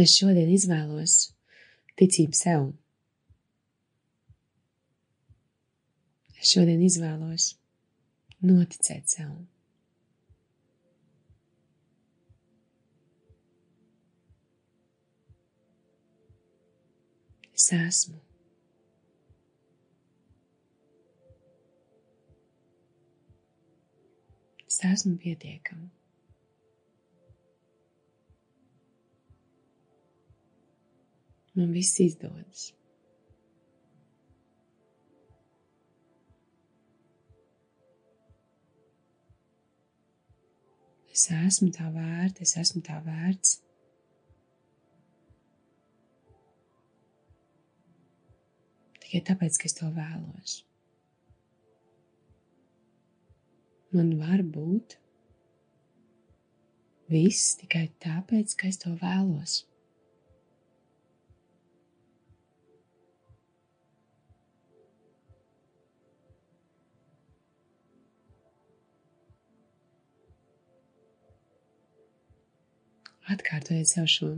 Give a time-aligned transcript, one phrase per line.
[0.00, 1.14] Es šodien izvēlos
[2.00, 2.70] ticību sev.
[6.40, 7.52] Es šodien izvēlos
[8.40, 9.34] noticēt sev.
[17.52, 18.16] Es esmu.
[24.66, 25.92] Es esmu pietiekama.
[31.62, 32.72] Man viss izdodas.
[41.12, 43.60] Es esmu tā vērta, es esmu tā vērts.
[49.04, 50.58] Tikai tāpēc, ka es to vēlos.
[53.94, 54.96] Man var būt
[57.12, 59.60] viss tikai tāpēc, ka es to vēlos.
[73.30, 74.32] Atkārtojiet sev šo.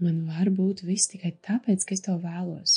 [0.00, 2.76] Man var būt viss tikai tāpēc, ka es to vēlos.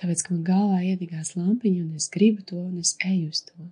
[0.00, 3.66] Tāpēc, ka man galvā iedegās lampiņa, un es gribu to, un es eju uz to.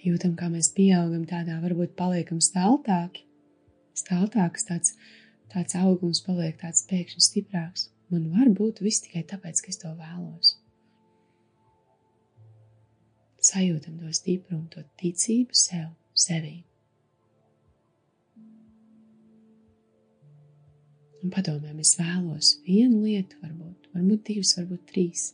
[0.00, 3.26] Jūtam, kā mēs pieaugam, tādā varbūt paliekam staltāki.
[3.98, 4.96] Staltāks tāds,
[5.52, 7.90] tāds augums paliek tāds pēkšņi stiprāks.
[8.08, 10.56] Man var būt viss tikai tāpēc, ka es to vēlos
[13.44, 16.60] sajūtam to stiprumu, to ticību sev, sevī.
[21.20, 25.26] Un padomājam, es vēlos vienu lietu, varbūt, varbūt divas, varbūt trīs.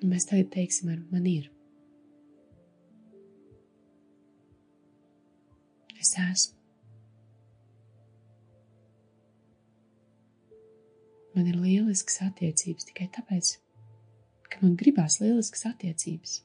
[0.00, 1.50] Un mēs tagad teiksim, ar man ir.
[6.00, 6.56] Es esmu.
[11.34, 13.56] Man ir lielisks attiecības tikai tāpēc,
[14.54, 16.40] ka man gribās lieliskas attiecības.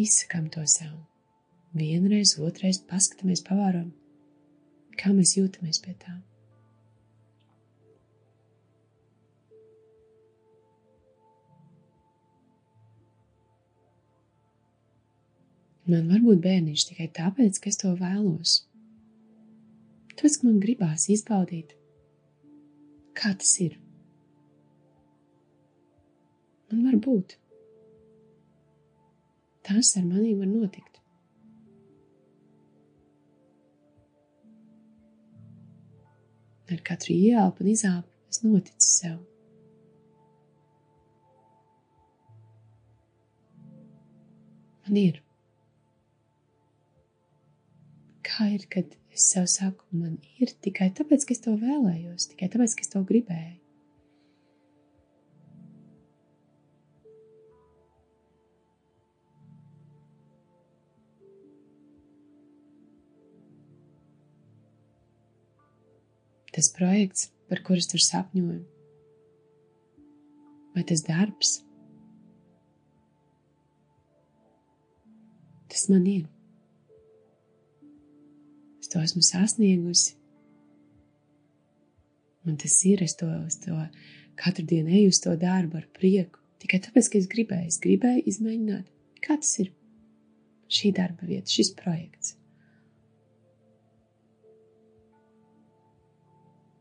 [0.00, 0.94] Izsakām to sev.
[1.76, 3.90] Vienreiz, otrreiz paskatāmies, pavēram,
[4.96, 6.14] kā mēs jūtamies pie tā.
[15.90, 18.56] Man var būt bērniņš tikai tāpēc, ka es to vēlos.
[20.12, 21.72] Tāpēc, ka man gribās izbaudīt,
[23.16, 23.78] kā tas ir.
[26.70, 27.34] Man var būt.
[29.66, 31.00] Tas ar manī var notikt.
[36.70, 39.18] Ar katru ieelpu un izelpu es noticu sev.
[44.86, 45.18] Man ir.
[48.30, 52.50] Kā ir, kad es sev saku, man ir tikai tāpēc, ka es to vēlējos, tikai
[52.52, 53.56] tāpēc, ka es to gribēju.
[66.50, 68.64] Tas projekts, par kuru es tur sapņoju,
[70.74, 71.54] vai tas darbs,
[75.70, 76.26] tas man ir
[78.90, 80.16] to esmu sasniegusi.
[82.48, 83.76] Un tas ir, es to, es to
[84.40, 86.40] katru dienu eju uz to darbu ar prieku.
[86.60, 88.88] Tikai tāpēc, ka es gribēju, es gribēju izmēģināt,
[89.24, 89.70] kā tas ir
[90.70, 92.36] šī darba vieta, šis projekts.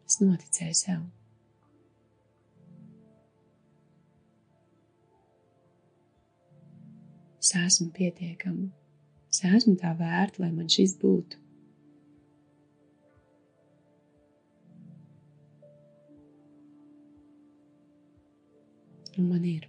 [0.09, 1.01] Es noticēju sev.
[7.39, 8.67] Es esmu pietiekama.
[9.29, 11.37] Es esmu tā vērta, lai man šis būtu.
[19.19, 19.67] Un man ir.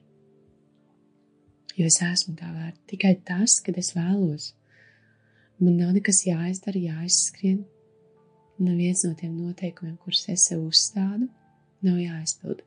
[1.76, 4.50] Jo es esmu tā vērta tikai tas, kad es vēlos.
[5.60, 7.62] Man nav nekas jāizdara, jāizskrien.
[8.60, 11.30] Neviens no tiem noteikumiem, kurus es sev uzstādu,
[11.86, 12.60] nav jāizpild.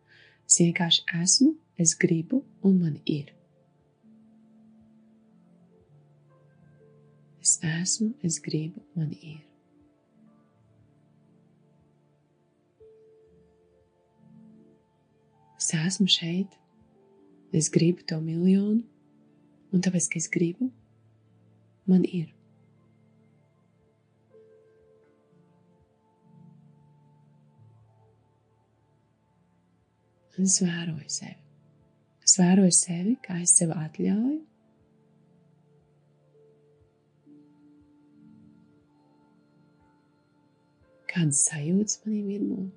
[0.49, 3.29] Es vienkārši esmu, es gribu, un man ir.
[7.43, 9.41] Es esmu, es gribu, man ir.
[15.59, 16.57] Es esmu šeit,
[17.53, 18.81] Es gribu to miljonu,
[19.73, 20.71] un tāpēc, ka es gribu,
[21.85, 22.31] man ir.
[30.33, 31.37] Un es vēroju sevi.
[32.25, 34.39] Es vēroju sevi, kā es sev atļauju.
[41.13, 42.71] Kādas sajūtas manī virmo?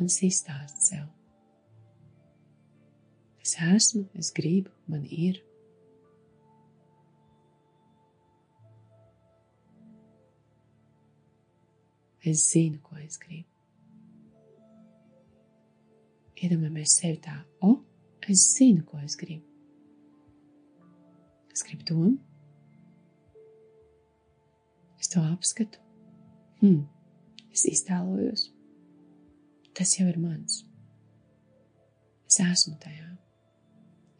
[0.00, 1.08] Mans izstāsts sev.
[3.44, 5.42] Es esmu, es gribu, man ir.
[12.24, 13.44] Es zinu, ko es gribu.
[16.40, 17.74] Iedomājamies sevi tā, o,
[18.24, 19.44] es zinu, ko es gribu.
[21.52, 22.06] Es gribu to.
[24.96, 25.84] Es to apskatu.
[26.62, 26.86] Hmm.
[27.52, 28.46] Es iztēlojos.
[29.76, 30.64] Tas jau ir mans.
[32.30, 33.06] Es esmu tajā.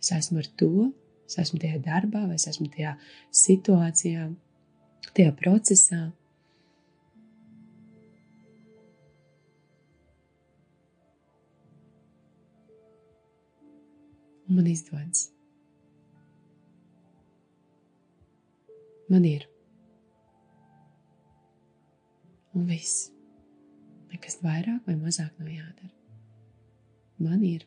[0.01, 0.91] Es esmu ar to,
[1.29, 2.97] es esmu tajā darbā, vai es esmu tajā
[3.45, 4.31] situācijā,
[5.15, 6.09] tajā procesā.
[14.51, 15.31] un man izdodas.
[19.09, 19.47] Man ir.
[22.55, 23.20] Un viss.
[24.21, 25.87] Nekas vairāk vai mazāk nav jādara.
[27.25, 27.63] Man ir.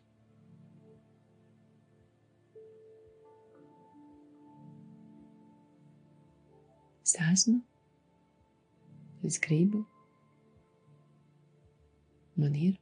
[7.01, 7.55] Es esmu,
[9.25, 9.81] es gribu,
[12.37, 12.77] man ir.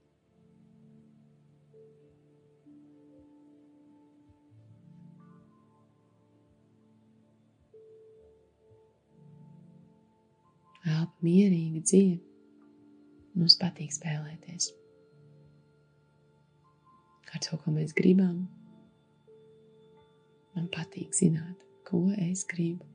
[10.91, 12.30] elpa mierīga, dziļa.
[13.35, 14.71] Mums patīk spēlēties
[17.31, 18.47] ar to, ko mēs gribam.
[20.55, 21.55] Man patīk zināt,
[21.87, 22.85] ko es gribu.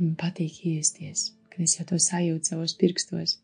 [0.00, 3.36] Man patīk iesties, kad es jau to sajūtu savos pirkstos,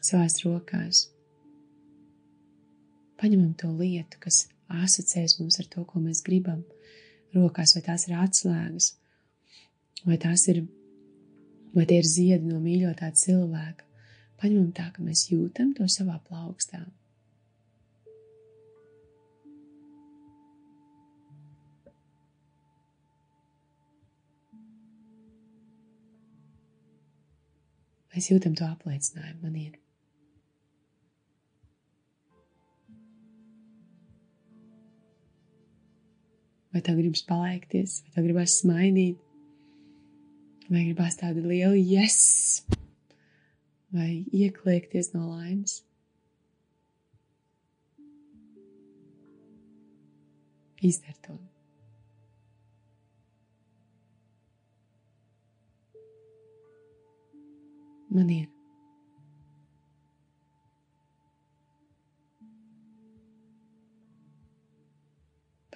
[0.00, 1.06] savās rokās.
[3.20, 6.62] Paņemam to lietu, kas asociēs mums ar to, ko mēs gribam.
[7.34, 8.92] Rokās vai tās ir atslēgas,
[10.06, 10.62] vai tās ir,
[11.76, 13.84] vai tie ir ziedi no mīļotā cilvēka.
[14.40, 16.84] Paņemam tā, ka mēs jūtam to savā plaukstā.
[28.16, 29.74] Mēs jūtam to apliecinājumu, man ir.
[36.72, 39.20] Vai tev gribas palaikties, vai tev gribas smaidīt,
[40.66, 42.64] Vai gribās tādu lielu yes,
[43.94, 45.76] vai iekliekties no laimes?
[50.82, 51.38] Izdar to.
[58.10, 58.50] Man ir.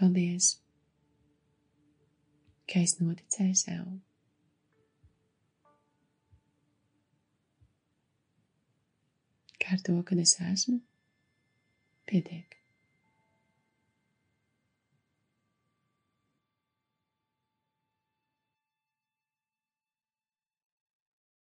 [0.01, 0.55] Paldies,
[2.67, 3.91] ka es noticēju sev.
[9.73, 10.81] Ar to, ka es esmu,
[12.07, 12.60] pietiek.